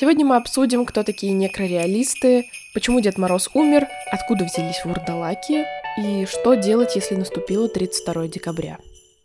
[0.00, 5.66] Сегодня мы обсудим, кто такие некрореалисты, почему Дед Мороз умер, откуда взялись вурдалаки
[6.00, 8.78] и что делать, если наступило 32 декабря.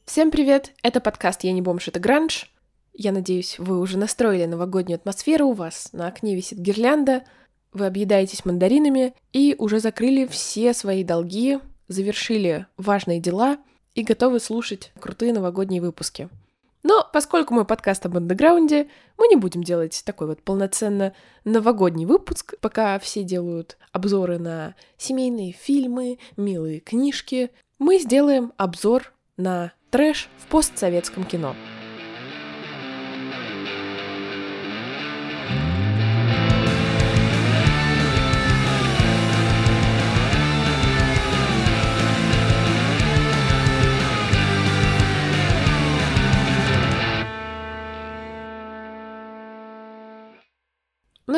[0.05, 0.71] Всем привет!
[0.81, 2.51] Это подкаст «Я не бомж, это гранж».
[2.91, 7.21] Я надеюсь, вы уже настроили новогоднюю атмосферу, у вас на окне висит гирлянда,
[7.71, 13.60] вы объедаетесь мандаринами и уже закрыли все свои долги, завершили важные дела
[13.94, 16.30] и готовы слушать крутые новогодние выпуски–
[16.84, 21.13] но поскольку мой подкаст об андеграунде, мы не будем делать такой вот полноценно
[21.45, 27.52] новогодний выпуск, пока все делают обзоры на семейные фильмы, милые книжки.
[27.80, 31.55] Мы сделаем обзор на трэш в постсоветском кино.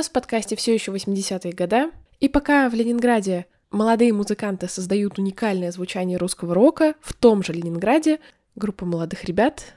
[0.06, 5.72] Нас в подкасте все еще 80-е года, и пока в Ленинграде молодые музыканты создают уникальное
[5.72, 8.20] звучание русского рока, в том же Ленинграде
[8.56, 9.74] группа молодых ребят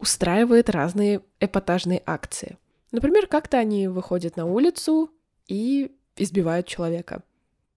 [0.00, 2.58] устраивает разные эпатажные акции.
[2.90, 5.12] Например, как-то они выходят на улицу
[5.46, 7.22] и избивают человека.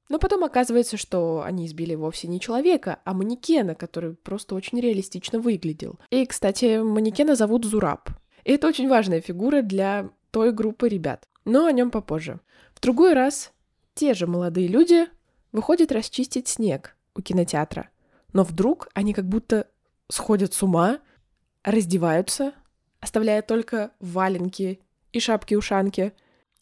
[0.09, 5.39] Но потом оказывается, что они избили вовсе не человека, а манекена, который просто очень реалистично
[5.39, 6.00] выглядел.
[6.09, 8.09] И, кстати, манекена зовут Зураб.
[8.45, 12.39] И это очень важная фигура для той группы ребят но о нем попозже.
[12.73, 13.52] В другой раз
[13.94, 15.08] те же молодые люди
[15.52, 17.89] выходят расчистить снег у кинотеатра,
[18.33, 19.67] но вдруг они как будто
[20.09, 21.00] сходят с ума,
[21.63, 22.53] раздеваются,
[23.00, 24.80] оставляя только валенки
[25.11, 26.13] и шапки-ушанки,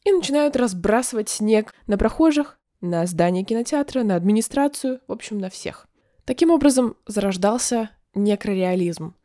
[0.03, 5.87] и начинают разбрасывать снег на прохожих, на здание кинотеатра, на администрацию, в общем, на всех.
[6.25, 9.15] Таким образом зарождался некрореализм,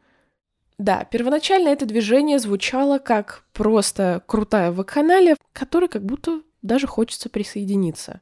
[0.79, 7.31] да, первоначально это движение звучало как просто крутая вакханалия, к которой как будто даже хочется
[7.31, 8.21] присоединиться.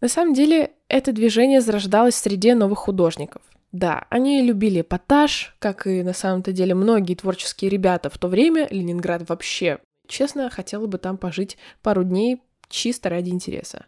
[0.00, 3.42] На самом деле, это движение зарождалось в среде новых художников.
[3.72, 8.66] Да, они любили эпатаж, как и на самом-то деле многие творческие ребята в то время,
[8.70, 9.78] Ленинград вообще.
[10.06, 13.86] Честно, хотела бы там пожить пару дней чисто ради интереса.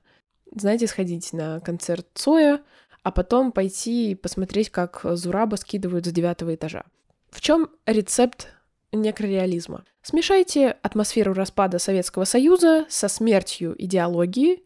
[0.54, 2.60] Знаете, сходить на концерт Цоя,
[3.02, 6.84] а потом пойти посмотреть, как Зураба скидывают с девятого этажа.
[7.32, 8.48] В чем рецепт
[8.92, 9.84] некрореализма?
[10.02, 14.62] Смешайте атмосферу распада Советского Союза со смертью идеологии,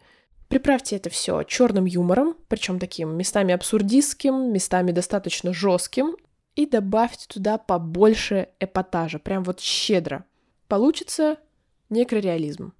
[0.48, 6.16] приправьте это все черным юмором, причем таким местами абсурдистским, местами достаточно жестким,
[6.56, 10.24] и добавьте туда побольше эпатажа, прям вот щедро.
[10.66, 11.36] Получится
[11.88, 12.72] некрореализм.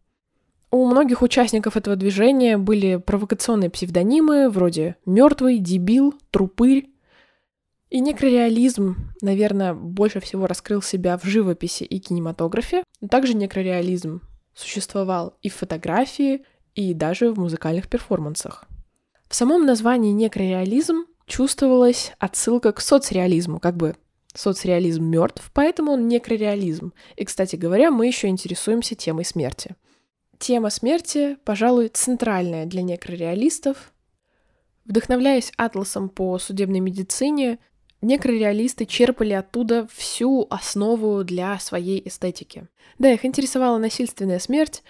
[0.73, 6.91] У многих участников этого движения были провокационные псевдонимы вроде «мертвый», «дебил», «трупырь»,
[7.97, 12.85] и некрореализм, наверное, больше всего раскрыл себя в живописи и кинематографе.
[13.09, 14.21] Также некрореализм
[14.53, 18.67] существовал и в фотографии, и даже в музыкальных перформансах.
[19.31, 23.97] В самом названии некрореализм чувствовалась отсылка к соцреализму, как бы
[24.35, 26.93] соцреализм мертв, поэтому он некрореализм.
[27.17, 29.75] И, кстати говоря, мы еще интересуемся темой смерти.
[30.39, 33.95] Тема смерти, пожалуй, центральная для некрореалистов.
[34.85, 37.59] Вдохновляясь атласом по судебной медицине,
[38.03, 42.69] Некрореалисты черпали оттуда всю основу для своей эстетики.
[42.99, 44.83] Да, их интересовала насильственная смерть,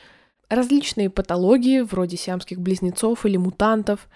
[0.48, 4.08] различные патологии, вроде сиамских близнецов или мутантов,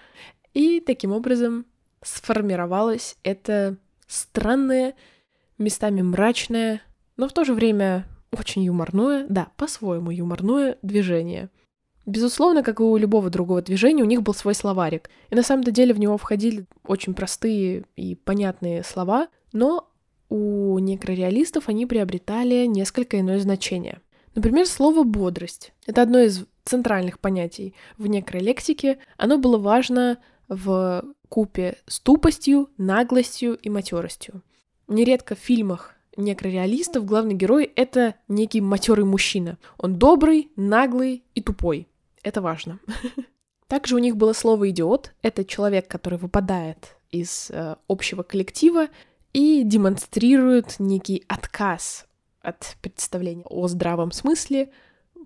[0.53, 1.65] и таким образом
[2.03, 4.95] сформировалось это странное,
[5.57, 6.81] местами мрачное,
[7.17, 11.49] но в то же время очень юморное, да, по-своему юморное движение–
[12.05, 15.09] Безусловно, как и у любого другого движения, у них был свой словарик.
[15.29, 19.87] И на самом деле в него входили очень простые и понятные слова, но
[20.29, 24.01] у некрореалистов они приобретали несколько иное значение.
[24.33, 25.73] Например, слово «бодрость».
[25.85, 28.99] Это одно из центральных понятий в некролексике.
[29.17, 34.41] Оно было важно в купе с тупостью, наглостью и матеростью.
[34.87, 39.57] Нередко в фильмах некрореалистов главный герой— это некий матерый мужчина.
[39.77, 41.87] Он добрый, наглый и тупой.
[42.23, 42.79] Это важно.
[43.67, 45.13] Также у них было слово «идиот».
[45.21, 48.87] Это человек, который выпадает из э, общего коллектива
[49.33, 52.05] и демонстрирует некий отказ
[52.41, 54.71] от представления о здравом смысле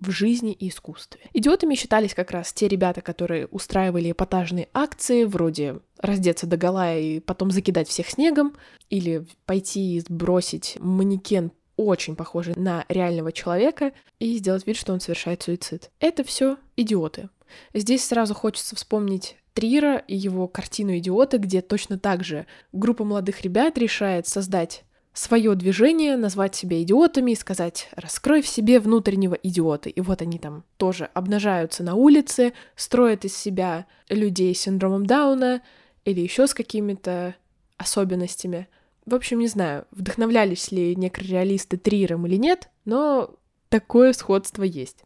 [0.00, 1.22] в жизни и искусстве.
[1.32, 7.20] Идиотами считались как раз те ребята, которые устраивали эпатажные акции, вроде раздеться до гола и
[7.20, 8.54] потом закидать всех снегом,
[8.90, 15.00] или пойти и сбросить манекен очень похожий на реального человека и сделать вид, что он
[15.00, 15.90] совершает суицид.
[16.00, 17.28] Это все идиоты.
[17.74, 23.40] Здесь сразу хочется вспомнить Трира и его картину «Идиоты», где точно так же группа молодых
[23.40, 24.84] ребят решает создать
[25.14, 29.88] свое движение, назвать себя идиотами и сказать «раскрой в себе внутреннего идиота».
[29.88, 35.62] И вот они там тоже обнажаются на улице, строят из себя людей с синдромом Дауна
[36.04, 37.34] или еще с какими-то
[37.78, 38.68] особенностями.
[39.06, 43.34] В общем, не знаю, вдохновлялись ли некрореалисты Триром или нет, но
[43.68, 45.02] такое сходство есть.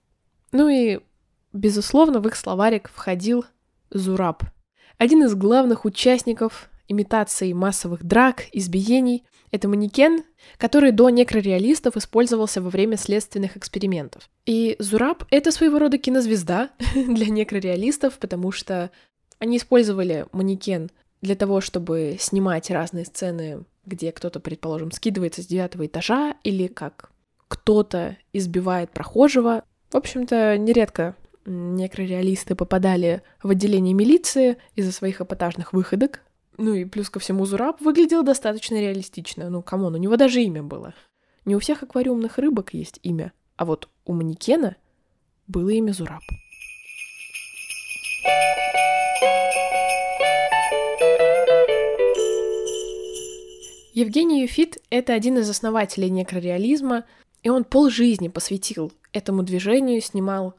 [0.53, 1.01] Ну и,
[1.53, 3.45] безусловно, в их словарик входил
[3.91, 4.45] Зураб,
[5.01, 10.25] один из главных участников имитации массовых драк, избиений— это манекен,
[10.59, 14.29] который до некрореалистов использовался во время следственных экспериментов.
[14.45, 18.91] И Зураб— это своего рода кинозвезда для некрореалистов, потому что
[19.39, 20.91] они использовали манекен
[21.23, 27.11] для того, чтобы снимать разные сцены, где кто-то, предположим, скидывается с девятого этажа, или как
[27.49, 29.65] кто-то избивает прохожего.
[29.91, 31.17] В общем-то, нередко
[31.47, 36.23] некрореалисты попадали в отделение милиции из-за своих эпатажных выходок,
[36.61, 39.49] ну и плюс ко всему Зураб выглядел достаточно реалистично.
[39.49, 40.95] Ну, come on, у него даже имя было.
[41.47, 44.77] Не у всех аквариумных рыбок есть имя, а вот у манекена
[45.47, 46.23] было имя Зураб.
[53.93, 57.05] Евгений Юфит— это один из основателей некрореализма,
[57.43, 60.55] и он полжизни посвятил этому движению, снимал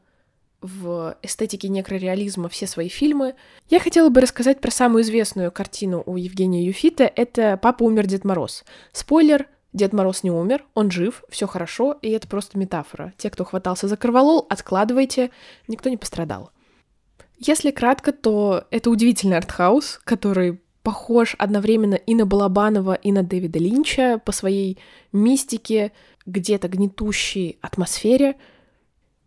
[0.60, 3.34] в эстетике некрореализма все свои фильмы.
[3.68, 7.04] Я хотела бы рассказать про самую известную картину у Евгения Юфита.
[7.04, 8.64] Это «Папа умер, Дед Мороз».
[8.92, 13.14] Спойлер, Дед Мороз не умер, он жив, все хорошо, и это просто метафора.
[13.16, 15.30] Те, кто хватался за корвалол, откладывайте,
[15.66, 16.52] никто не пострадал.
[17.38, 23.58] Если кратко, то это удивительный артхаус, который похож одновременно и на Балабанова, и на Дэвида
[23.58, 24.78] Линча по своей
[25.12, 25.92] мистике,
[26.26, 28.36] где-то гнетущей атмосфере—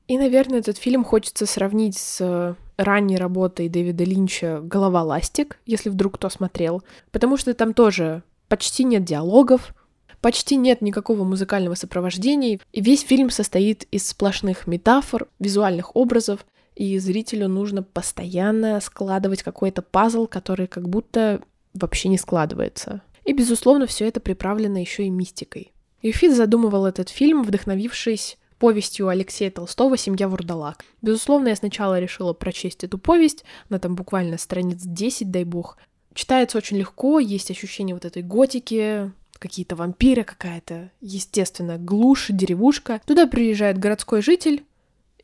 [0.07, 5.89] и, наверное, этот фильм хочется сравнить с э, ранней работой Дэвида Линча «Голова ластик», если
[5.89, 9.73] вдруг кто смотрел, потому что там тоже почти нет диалогов,
[10.21, 16.97] почти нет никакого музыкального сопровождения, и весь фильм состоит из сплошных метафор, визуальных образов, и
[16.99, 21.41] зрителю нужно постоянно складывать какой-то пазл, который как будто
[21.73, 23.01] вообще не складывается.
[23.23, 25.71] И, безусловно, все это приправлено еще и мистикой.
[26.01, 30.83] Юфит задумывал этот фильм, вдохновившись повестью Алексея Толстого «Семья Вурдалак».
[31.01, 35.77] Безусловно, я сначала решила прочесть эту повесть, она там буквально страниц 10, дай бог.
[36.13, 43.01] Читается очень легко, есть ощущение вот этой готики, какие-то вампиры, какая-то, естественно, глушь, деревушка.
[43.05, 44.63] Туда приезжает городской житель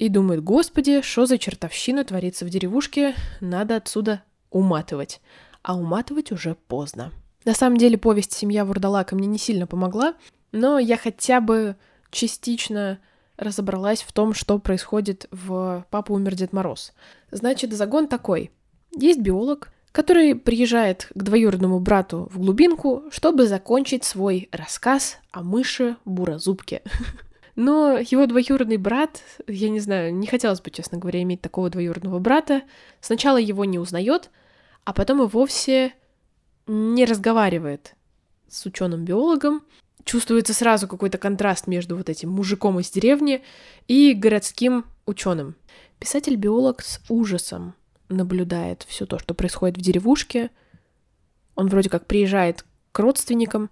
[0.01, 5.21] и думает, господи, что за чертовщина творится в деревушке, надо отсюда уматывать.
[5.61, 7.11] А уматывать уже поздно.
[7.45, 10.15] На самом деле повесть «Семья Вурдалака» мне не сильно помогла,
[10.51, 11.75] но я хотя бы
[12.09, 12.97] частично
[13.37, 16.93] разобралась в том, что происходит в «Папа умер Дед Мороз».
[17.29, 18.49] Значит, загон такой.
[18.97, 25.97] Есть биолог, который приезжает к двоюродному брату в глубинку, чтобы закончить свой рассказ о мыше
[26.05, 26.81] Буразубке.
[27.61, 32.17] Но его двоюродный брат, я не знаю, не хотелось бы, честно говоря, иметь такого двоюродного
[32.17, 32.63] брата,
[33.01, 34.31] сначала его не узнает,
[34.83, 35.93] а потом и вовсе
[36.65, 37.93] не разговаривает
[38.49, 39.61] с ученым-биологом,
[40.05, 43.43] чувствуется сразу какой-то контраст между вот этим мужиком из деревни
[43.87, 45.53] и городским ученым.
[45.99, 47.75] Писатель-биолог с ужасом
[48.09, 50.49] наблюдает все то, что происходит в деревушке.
[51.53, 53.69] Он вроде как приезжает к родственникам,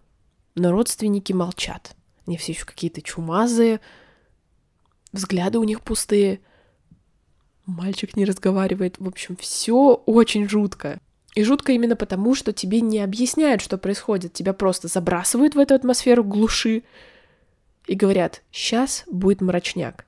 [0.54, 1.96] но родственники молчат.
[2.30, 3.80] Они все еще какие-то чумазые,
[5.12, 6.42] взгляды у них пустые.
[7.66, 9.00] Мальчик не разговаривает.
[9.00, 11.00] В общем, все очень жутко.
[11.34, 14.34] И жутко именно потому, что тебе не объясняют, что происходит.
[14.34, 16.84] Тебя просто забрасывают в эту атмосферу глуши
[17.88, 20.06] и говорят, сейчас будет мрачняк.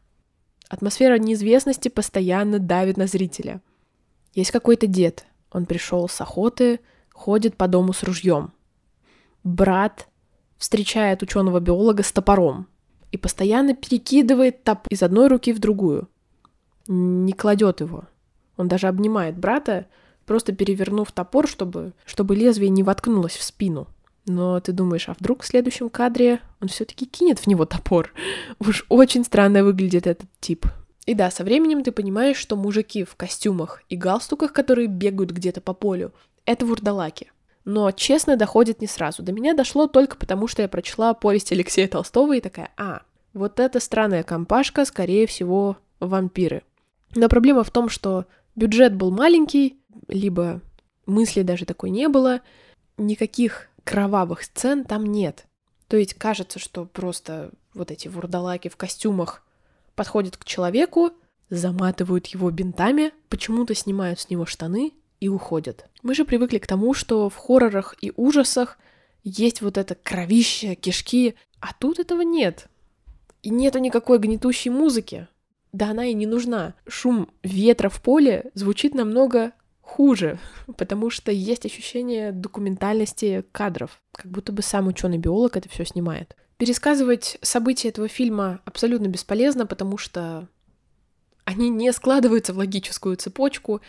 [0.69, 3.61] Атмосфера неизвестности постоянно давит на зрителя.
[4.35, 5.25] Есть какой-то дед.
[5.51, 6.81] Он пришел с охоты,
[7.13, 8.53] ходит по дому с ружьем.
[9.43, 10.07] Брат
[10.61, 12.67] встречает ученого биолога с топором
[13.11, 16.07] и постоянно перекидывает топор из одной руки в другую.
[16.87, 18.03] Не кладет его.
[18.57, 19.87] Он даже обнимает брата,
[20.27, 23.87] просто перевернув топор, чтобы, чтобы лезвие не воткнулось в спину.
[24.27, 28.13] Но ты думаешь, а вдруг в следующем кадре он все-таки кинет в него топор?
[28.59, 30.67] Уж очень странно выглядит этот тип.
[31.07, 35.59] И да, со временем ты понимаешь, что мужики в костюмах и галстуках, которые бегают где-то
[35.59, 36.13] по полю,
[36.45, 37.31] это вурдалаки.
[37.63, 39.21] Но, честно, доходит не сразу.
[39.21, 43.03] До меня дошло только потому, что я прочла повесть Алексея Толстого и такая, а,
[43.33, 46.63] вот эта странная компашка, скорее всего, вампиры.
[47.15, 48.25] Но проблема в том, что
[48.55, 50.61] бюджет был маленький, либо
[51.05, 52.41] мысли даже такой не было,
[52.97, 55.45] никаких кровавых сцен там нет.
[55.87, 59.43] То есть кажется, что просто вот эти вурдалаки в костюмах
[59.95, 61.11] подходят к человеку,
[61.49, 65.85] заматывают его бинтами, почему-то снимают с него штаны и уходят.
[66.03, 68.77] Мы же привыкли к тому, что в хоррорах и ужасах
[69.23, 72.67] есть вот это кровище, кишки, а тут этого нет.
[73.43, 75.27] И нету никакой гнетущей музыки.
[75.71, 76.73] Да она и не нужна.
[76.87, 80.39] Шум ветра в поле звучит намного хуже,
[80.77, 86.35] потому что есть ощущение документальности кадров, как будто бы сам ученый биолог это все снимает.
[86.57, 90.47] Пересказывать события этого фильма абсолютно бесполезно, потому что
[91.45, 93.81] они не складываются в логическую цепочку,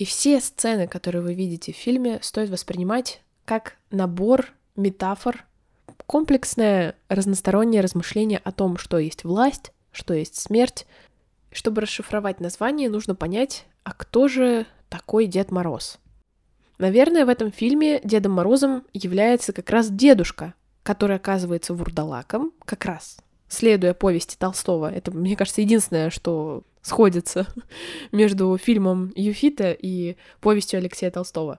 [0.00, 5.44] и все сцены, которые вы видите в фильме, стоит воспринимать как набор метафор,
[6.06, 10.86] комплексное разностороннее размышление о том, что есть власть, что есть смерть.
[11.52, 15.98] Чтобы расшифровать название, нужно понять, а кто же такой Дед Мороз?
[16.78, 23.18] Наверное, в этом фильме Дедом Морозом является как раз дедушка, который оказывается вурдалаком, как раз
[23.48, 24.90] следуя повести Толстого.
[24.90, 27.46] Это, мне кажется, единственное, что сходится
[28.12, 31.58] между фильмом Юфита и повестью Алексея Толстого.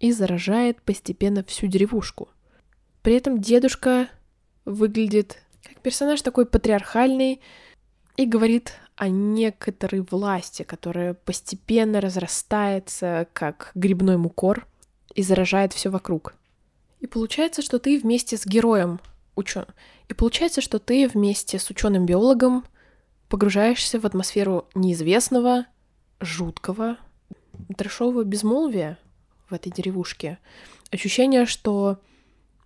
[0.00, 2.28] И заражает постепенно всю деревушку.
[3.02, 4.08] При этом дедушка
[4.64, 7.40] выглядит как персонаж такой патриархальный
[8.16, 14.66] и говорит о некоторой власти, которая постепенно разрастается, как грибной мукор,
[15.14, 16.34] и заражает все вокруг.
[17.00, 19.00] И получается, что ты вместе с героем
[19.34, 19.66] учен.
[20.08, 22.64] И получается, что ты вместе с ученым-биологом
[23.32, 25.64] погружаешься в атмосферу неизвестного,
[26.20, 26.98] жуткого,
[27.78, 28.98] трешового безмолвия
[29.48, 30.38] в этой деревушке.
[30.90, 31.96] Ощущение, что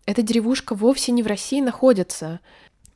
[0.06, 2.40] эта деревушка вовсе не в России находится.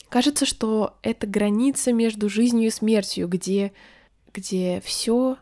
[0.08, 3.72] Кажется, что это граница между жизнью и смертью, где,
[4.34, 5.36] где все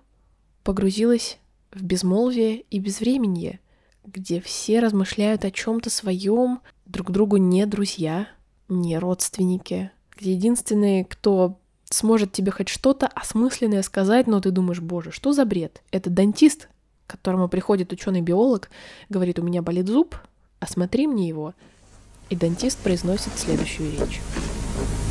[0.65, 1.39] погрузилось
[1.73, 3.59] в безмолвие и безвременье,
[4.05, 8.29] где все размышляют о чем-то своем, друг другу не друзья,
[8.69, 11.59] не родственники, где единственный, кто
[11.91, 15.83] сможет тебе хоть что-то осмысленное сказать, но ты думаешь, боже, что за бред?
[15.91, 16.69] Это дантист,
[17.07, 18.71] к которому приходит ученый-биолог,
[19.09, 20.17] говорит, у меня болит зуб,
[20.61, 21.55] осмотри мне его.
[22.31, 24.21] И дантист произносит следующую речь.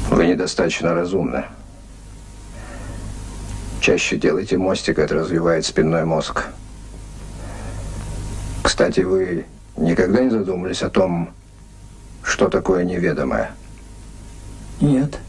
[0.09, 1.45] Вы недостаточно разумны.
[3.81, 6.45] Чаще делайте мостик, это развивает спинной мозг.
[8.63, 9.45] Кстати, вы
[9.77, 11.29] никогда не задумывались о том,
[12.21, 13.51] что такое неведомое?
[14.81, 15.19] Нет.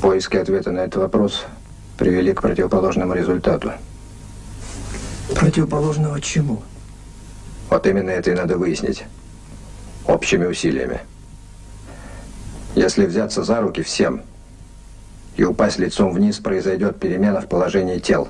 [0.00, 1.44] Поиски ответа на этот вопрос
[1.96, 3.72] привели к противоположному результату.
[5.34, 6.62] Противоположного чему?
[7.68, 9.04] Вот именно это и надо выяснить.
[10.06, 11.00] Общими усилиями.
[12.76, 14.22] Если взяться за руки всем
[15.36, 18.28] и упасть лицом вниз, произойдет перемена в положении тел.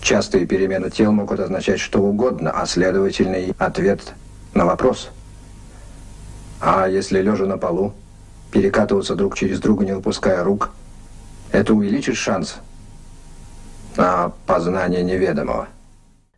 [0.00, 4.14] Частые перемены тел могут означать что угодно, а следовательный ответ
[4.54, 5.10] на вопрос.
[6.60, 7.92] А если лежа на полу,
[8.52, 10.70] перекатываться друг через друга, не выпуская рук,
[11.50, 12.56] это увеличит шанс
[13.96, 15.68] на познание неведомого.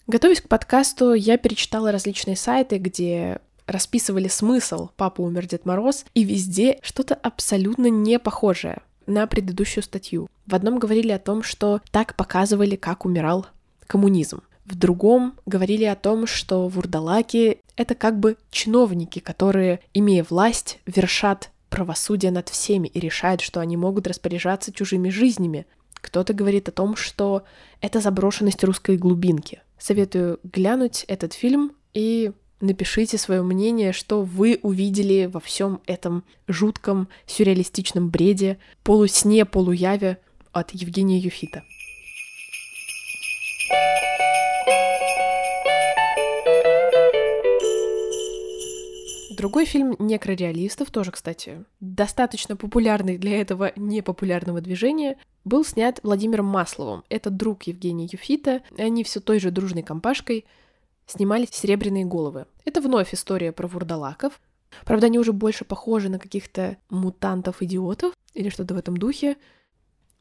[0.07, 6.25] Готовясь к подкасту, я перечитала различные сайты, где расписывали смысл «Папа умер, Дед Мороз», и
[6.25, 10.29] везде что-то абсолютно не похожее на предыдущую статью.
[10.47, 13.47] В одном говорили о том, что так показывали, как умирал
[13.87, 14.43] коммунизм.
[14.65, 21.51] В другом говорили о том, что вурдалаки— это как бы чиновники, которые, имея власть, вершат
[21.75, 25.67] правосудие над всеми и решают, что они могут распоряжаться чужими жизнями.
[25.95, 27.43] Кто-то говорит о том, что
[27.81, 29.61] это заброшенность русской глубинки.
[29.77, 37.09] Советую глянуть этот фильм и напишите свое мнение, что вы увидели во всем этом жутком
[37.27, 40.19] сюрреалистичном бреде, полусне, полуяве
[40.53, 41.65] от Евгения Юфита.
[49.37, 57.05] Другой фильм некрореалистов, тоже, кстати, достаточно популярный для этого непопулярного движения, был снят Владимиром Масловым.
[57.09, 60.45] Это друг Евгения Юфита, они все той же дружной компашкой
[61.07, 62.47] снимали «Серебряные головы».
[62.65, 64.41] Это вновь история про вурдалаков.
[64.85, 69.37] Правда, они уже больше похожи на каких-то мутантов-идиотов или что-то в этом духе.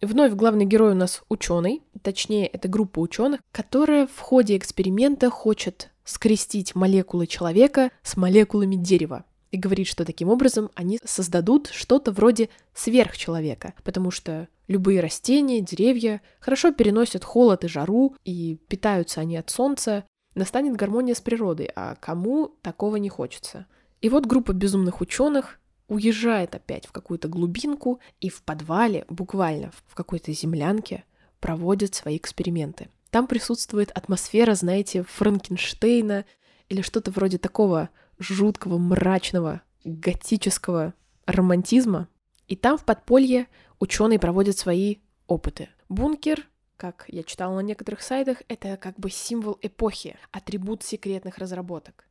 [0.01, 5.92] Вновь главный герой у нас ученый, точнее, это группа ученых, которая в ходе эксперимента хочет
[6.03, 9.25] скрестить молекулы человека с молекулами дерева.
[9.51, 16.21] И говорит, что таким образом они создадут что-то вроде сверхчеловека, потому что любые растения, деревья
[16.39, 21.95] хорошо переносят холод и жару, и питаются они от солнца, настанет гармония с природой, а
[21.95, 23.67] кому такого не хочется.
[24.01, 29.95] И вот группа безумных ученых уезжает опять в какую-то глубинку и в подвале, буквально в
[29.95, 31.03] какой-то землянке,
[31.39, 32.89] проводит свои эксперименты.
[33.13, 36.25] Там присутствует атмосфера, знаете, Франкенштейна
[36.67, 40.95] или что-то вроде такого жуткого, мрачного, готического
[41.27, 42.07] романтизма.
[42.47, 43.45] И там в подполье
[43.79, 44.95] ученые проводят свои
[45.27, 45.69] опыты.
[45.89, 52.07] Бункер, как я читала на некоторых сайтах, это как бы символ эпохи, атрибут секретных разработок.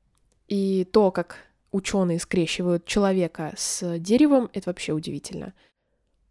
[0.46, 1.38] И то, как
[1.72, 5.52] ученые скрещивают человека с деревом, это вообще удивительно.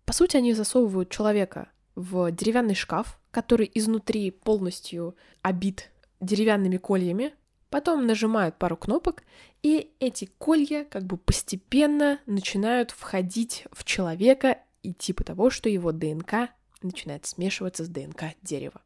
[0.05, 7.33] По сути, они засовывают человека в деревянный шкаф, который изнутри полностью обит деревянными кольями,
[7.69, 9.23] потом нажимают пару кнопок,
[9.63, 15.91] и эти колья как бы постепенно начинают входить в человека и типа того, что его
[15.91, 16.49] ДНК
[16.81, 18.81] начинает смешиваться с ДНК дерева.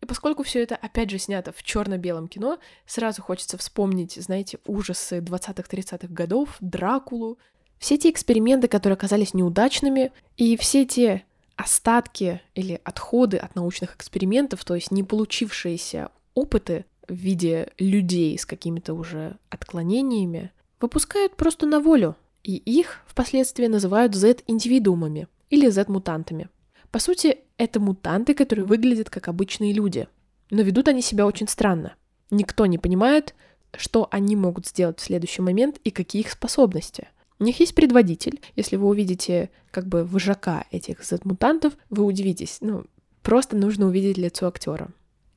[0.00, 5.18] И поскольку все это, опять же, снято в черно-белом кино, сразу хочется вспомнить, знаете, ужасы
[5.18, 7.38] 20-30-х годов, Дракулу,
[7.78, 11.24] все те эксперименты, которые оказались неудачными, и все те
[11.56, 18.44] остатки или отходы от научных экспериментов, то есть не получившиеся опыты в виде людей с
[18.44, 26.48] какими-то уже отклонениями, выпускают просто на волю, и их впоследствии называют Z-индивидуумами или Z-мутантами.
[26.90, 30.08] По сути, это мутанты, которые выглядят как обычные люди,
[30.50, 31.94] но ведут они себя очень странно.
[32.30, 33.34] Никто не понимает,
[33.76, 37.08] что они могут сделать в следующий момент и какие их способности.
[37.38, 38.40] У них есть предводитель.
[38.54, 42.58] Если вы увидите как бы вожака этих Z-мутантов, вы удивитесь.
[42.60, 42.84] Ну,
[43.22, 44.88] просто нужно увидеть лицо актера.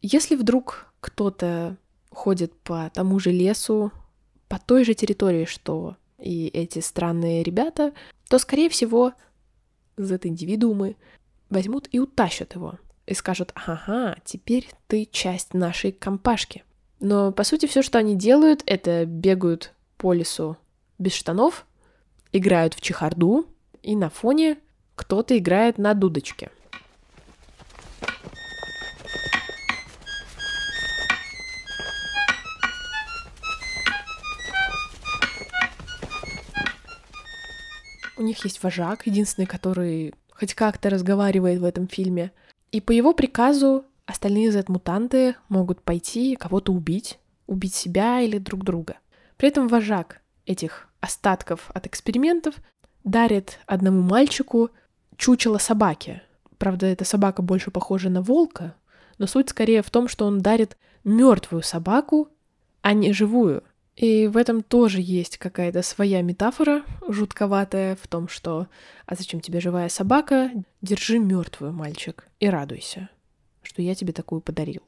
[0.02, 1.78] Если вдруг кто-то
[2.10, 3.92] ходит по тому же лесу,
[4.48, 7.94] по той же территории, что и эти странные ребята,
[8.30, 9.14] то, скорее всего,
[9.98, 10.96] Z-индивидуумы
[11.50, 12.76] возьмут и утащат его.
[13.06, 16.64] И скажут, ага, теперь ты часть нашей компашки.
[17.00, 20.58] Но, по сути, все, что они делают, это бегают по лесу
[20.98, 21.66] без штанов,
[22.32, 23.48] играют в чехарду,
[23.82, 24.58] и на фоне
[24.96, 26.50] кто-то играет на дудочке.
[38.18, 42.34] У них есть вожак, единственный, который хоть как-то разговаривает в этом фильме.
[42.70, 47.18] И по его приказу остальные Z-мутанты могут пойти кого-то убить,
[47.48, 48.98] убить себя или друг друга.
[49.38, 52.56] При этом вожак этих остатков от экспериментов
[53.04, 54.70] дарит одному мальчику
[55.18, 56.22] чучело собаки.
[56.58, 58.76] Правда, эта собака больше похожа на волка,
[59.18, 62.30] но суть скорее в том, что он дарит мертвую собаку,
[62.82, 63.64] а не живую.
[63.96, 68.68] И в этом тоже есть какая-то своя метафора, жутковатая, в том, что
[69.06, 70.52] «А зачем тебе живая собака?
[70.82, 73.10] Держи мертвую, мальчик, и радуйся,
[73.62, 74.84] что я тебе такую подарил».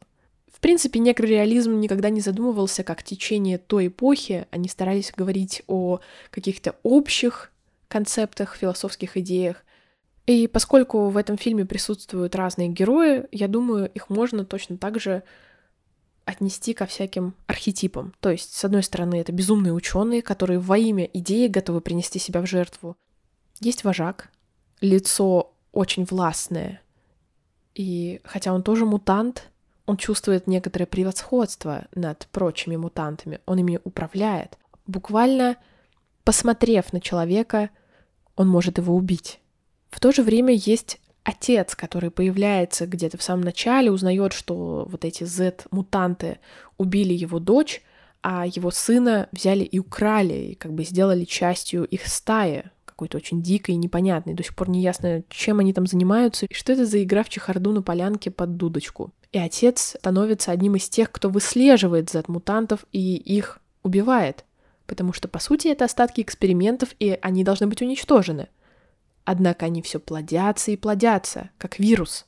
[0.51, 6.75] В принципе, некрореализм никогда не задумывался как течение той эпохи, они старались говорить о каких-то
[6.83, 7.51] общих
[7.87, 9.63] концептах, философских идеях.
[10.27, 15.23] И поскольку в этом фильме присутствуют разные герои, я думаю, их можно точно так же
[16.25, 18.13] отнести ко всяким архетипам.
[18.19, 22.41] То есть, с одной стороны, это безумные ученые, которые во имя идеи готовы принести себя
[22.41, 22.95] в жертву.
[23.59, 24.29] Есть вожак,
[24.79, 26.81] лицо очень властное.
[27.73, 29.50] И хотя он тоже мутант,
[29.91, 33.41] он чувствует некоторое превосходство над прочими мутантами.
[33.45, 34.57] Он ими управляет.
[34.87, 35.57] Буквально
[36.23, 37.71] посмотрев на человека,
[38.37, 39.41] он может его убить.
[39.89, 45.03] В то же время есть отец, который появляется где-то в самом начале, узнает, что вот
[45.03, 46.39] эти Z-мутанты
[46.77, 47.81] убили его дочь,
[48.23, 52.63] а его сына взяли и украли, и как бы сделали частью их стаи,
[53.01, 54.33] какой-то очень дикой и непонятной.
[54.33, 57.29] До сих пор не ясно, чем они там занимаются, и что это за игра в
[57.29, 59.11] чехарду на полянке под дудочку.
[59.31, 64.45] И отец становится одним из тех, кто выслеживает Z-мутантов и их убивает.
[64.85, 68.47] Потому что, по сути, это остатки экспериментов, и они должны быть уничтожены—
[69.23, 72.25] Однако они все плодятся и плодятся, как вирус.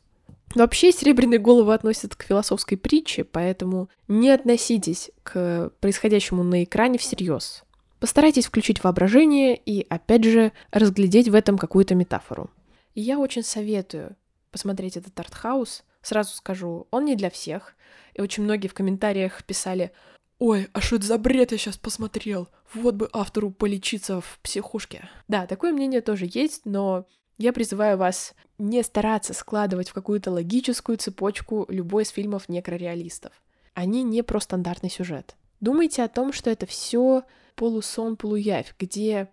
[0.55, 7.63] Вообще серебряные головы относятся к философской притче, поэтому не относитесь к происходящему на экране всерьез.
[8.03, 12.49] Постарайтесь включить воображение и, опять же, разглядеть в этом какую-то метафору.
[12.95, 14.17] Я очень советую
[14.51, 15.85] посмотреть этот артхаус.
[16.01, 17.77] Сразу скажу, он не для всех.
[18.13, 19.93] И очень многие в комментариях писали,
[20.37, 22.49] Ой, а что это за бред я сейчас посмотрел?
[22.73, 25.07] Вот бы автору полечиться в психушке.
[25.29, 30.97] Да, такое мнение тоже есть, но я призываю вас не стараться складывать в какую-то логическую
[30.97, 33.31] цепочку любой из фильмов некрореалистов.
[33.73, 35.37] Они не про стандартный сюжет.
[35.61, 37.23] Думайте о том, что это все
[37.55, 39.29] полусон, полуявь, где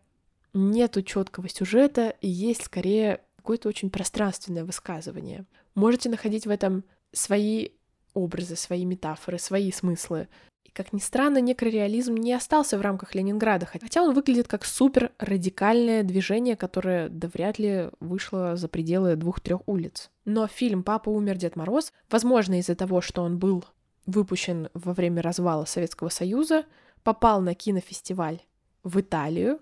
[0.52, 5.46] нету четкого сюжета и есть скорее какое-то очень пространственное высказывание.
[5.74, 7.70] Можете находить в этом свои
[8.14, 10.28] образы, свои метафоры, свои смыслы,
[10.70, 15.11] и, как ни странно, некрореализм не остался в рамках Ленинграда, хотя он выглядит как супер
[15.18, 20.11] радикальное движение, которое да вряд ли вышло за пределы двух-трех улиц.
[20.24, 23.64] Но фильм «Папа умер, Дед Мороз», возможно, из-за того, что он был
[24.06, 26.64] выпущен во время развала Советского Союза,
[27.02, 28.40] попал на кинофестиваль
[28.82, 29.60] в Италию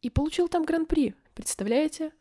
[0.00, 1.14] и получил там гран-при.
[1.34, 2.12] Представляете?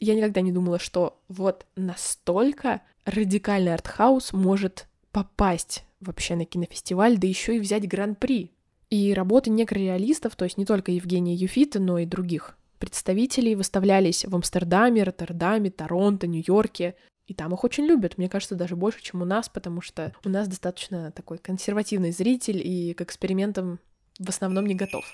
[0.00, 7.26] Я никогда не думала, что вот настолько радикальный артхаус может попасть вообще на кинофестиваль, да
[7.26, 8.52] еще и взять гран-при.
[8.90, 14.34] И работы некрореалистов, то есть не только Евгения Юфита, но и других представителей выставлялись в
[14.34, 16.94] Амстердаме, Роттердаме, Торонто, Нью-Йорке.
[17.26, 20.28] И там их очень любят, мне кажется, даже больше, чем у нас, потому что у
[20.30, 23.80] нас достаточно такой консервативный зритель и к экспериментам
[24.18, 25.04] в основном не готов.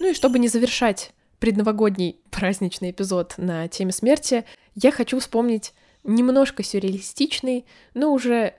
[0.00, 5.72] Ну и чтобы не завершать предновогодний праздничный эпизод на теме смерти, я хочу вспомнить
[6.04, 8.54] немножко сюрреалистичный, но уже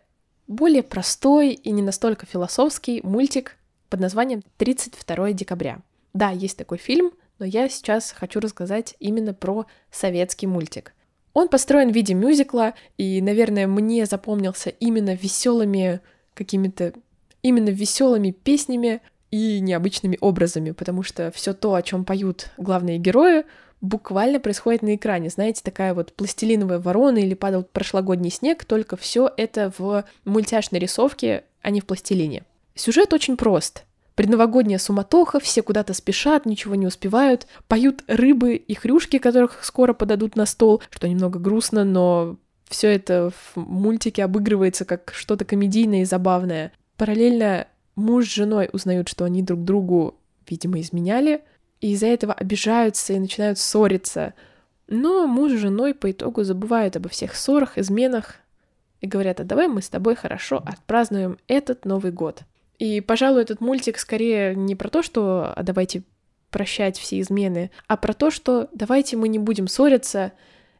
[0.48, 3.58] более простой и не настолько философский мультик
[3.90, 5.80] под названием «32 декабря».
[6.14, 10.94] Да, есть такой фильм, но я сейчас хочу рассказать именно про советский мультик.
[11.34, 16.02] Он построен в виде мюзикла, и, наверное, мне запомнился именно веселыми
[16.34, 16.94] какими-то
[17.42, 23.46] именно веселыми песнями и необычными образами, потому что все то, о чем поют главные герои,
[23.80, 25.30] буквально происходит на экране.
[25.30, 31.46] Знаете, такая вот пластилиновая ворона или падал прошлогодний снег, только все это в мультяшной рисовке,
[31.62, 32.44] а не в пластилине.
[32.76, 33.86] Сюжет очень прост.
[34.16, 40.36] Предновогодняя суматоха, все куда-то спешат, ничего не успевают, поют рыбы и хрюшки, которых скоро подадут
[40.36, 46.06] на стол, что немного грустно, но все это в мультике обыгрывается как что-то комедийное и
[46.06, 46.74] забавное.
[46.98, 50.16] Параллельно муж с женой узнают, что они друг другу,
[50.48, 51.44] видимо, изменяли,
[51.80, 54.34] и из-за этого обижаются и начинают ссориться.
[54.88, 58.36] Но муж с женой по итогу забывают обо всех ссорах, изменах
[59.00, 62.44] и говорят, а давай мы с тобой хорошо отпразднуем этот Новый год.
[62.82, 66.02] И, пожалуй, этот мультик скорее не про то, что а давайте
[66.50, 70.32] прощать все измены, а про то, что давайте мы не будем ссориться,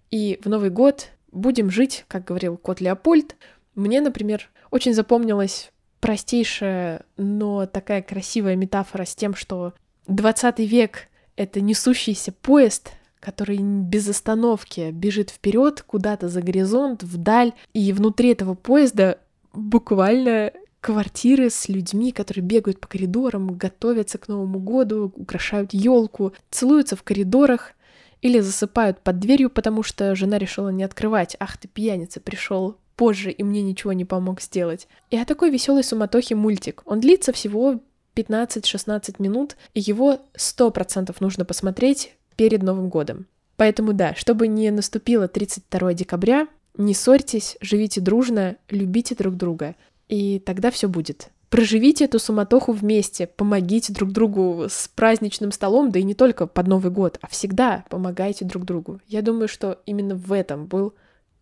[0.10, 3.36] и в Новый год будем жить, как говорил кот Леопольд.
[3.76, 9.76] Мне, например, очень запомнилась простейшая, но такая красивая метафора с тем, что
[10.08, 17.94] 20 век— это несущийся поезд, который без остановки бежит вперед куда-то за горизонт, вдаль, и
[17.94, 19.20] внутри этого поезда
[19.54, 26.96] буквально квартиры с людьми, которые бегают по коридорам, готовятся к Новому году, украшают елку, целуются
[26.96, 27.74] в коридорах
[28.22, 31.38] или засыпают под дверью, потому что жена решила не открывать.
[31.40, 34.88] Ах ты пьяница, пришел позже, и мне ничего не помог сделать.
[35.12, 36.82] И о такой веселой суматохе мультик.
[36.86, 37.80] Он длится всего
[38.16, 43.28] 15-16 минут, и его 100% нужно посмотреть перед Новым годом.
[43.56, 49.76] Поэтому да, чтобы не наступило 32 декабря, не ссорьтесь, живите дружно, любите друг друга,
[50.12, 51.30] и тогда все будет.
[51.50, 56.68] Проживите эту суматоху вместе, помогите друг другу с праздничным столом, да и не только под
[56.68, 59.00] Новый год, а всегда помогайте друг другу.
[59.08, 60.94] Я думаю, что именно в этом был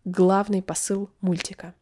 [0.04, 1.74] главный посыл мультика.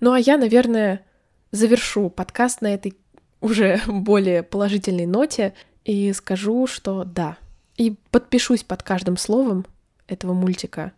[0.00, 1.04] Ну а я, наверное,
[1.50, 2.96] завершу подкаст на этой
[3.42, 5.52] уже более положительной ноте
[5.84, 7.36] и скажу, что да.
[7.76, 9.66] И подпишусь под каждым словом
[10.06, 10.92] этого мультика.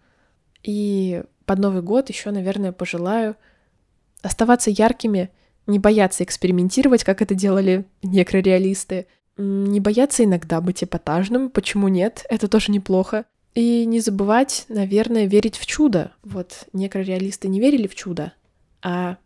[0.62, 3.34] И под Новый год еще, наверное, пожелаю
[4.24, 5.30] оставаться яркими,
[5.66, 9.06] не бояться экспериментировать, как это делали некрореалисты,
[9.36, 13.24] не бояться иногда быть эпатажным, почему нет, это тоже неплохо.
[13.54, 16.12] И не забывать, наверное, верить в чудо.
[16.22, 18.32] Вот некрореалисты не верили в чудо,
[18.82, 19.16] а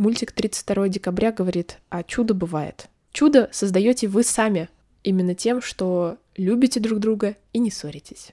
[0.00, 2.88] Мультик 32 декабря говорит, а чудо бывает.
[3.12, 4.70] Чудо создаете вы сами,
[5.04, 8.30] именно тем, что любите друг друга и не ссоритесь.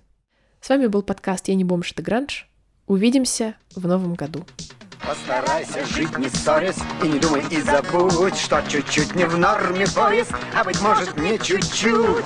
[0.61, 2.47] С вами был подкаст «Я не бомж, это гранж».
[2.87, 4.45] Увидимся в новом году.
[5.07, 10.33] Постарайся жить не ссорясь И не думай и забудь Что чуть-чуть не в норме поезд
[10.53, 12.25] А быть может не чуть-чуть.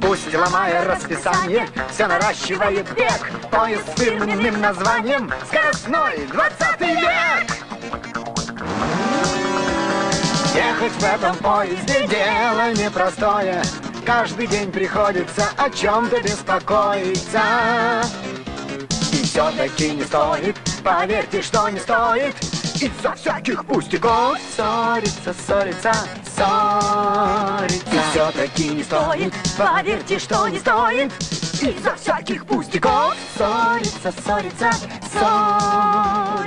[0.00, 7.46] Пусть ломая расписание, все наращивает бег Поезд с фирменным названием Скоростной 20 век
[10.54, 13.62] Ехать в этом поезде дело непростое
[14.06, 17.42] Каждый день приходится о чем-то беспокоиться.
[19.12, 22.36] И все-таки не стоит, поверьте, что не стоит.
[22.80, 25.92] Из-за всяких пустяков Ссориться, ссориться,
[26.24, 27.96] ссориться.
[27.96, 31.12] И все-таки не стоит, поверьте, что не стоит.
[31.60, 34.72] Из-за всяких пустяков Ссориться, ссориться,
[35.10, 36.45] ссориться